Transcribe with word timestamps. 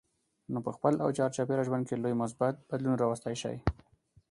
نو 0.51 0.59
په 0.65 0.71
خپل 0.75 0.93
او 1.03 1.09
چار 1.17 1.29
چاپېره 1.35 1.63
ژوند 1.67 1.83
کې 1.87 1.95
لوی 2.03 2.13
مثبت 2.23 2.53
بدلون 2.69 2.95
راوستی 2.97 3.35
شئ. 3.41 3.57